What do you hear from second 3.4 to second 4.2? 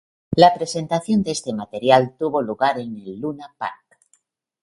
Park.